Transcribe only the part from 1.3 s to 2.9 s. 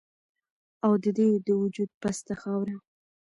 د وجود پسته خاوره